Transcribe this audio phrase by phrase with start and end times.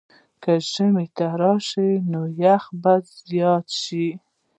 [0.43, 1.05] که ژمی
[1.41, 2.93] راشي، نو یخ به
[3.27, 4.07] زیات شي.